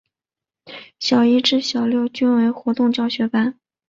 [0.97, 3.59] 小一至小六均为活动教学班。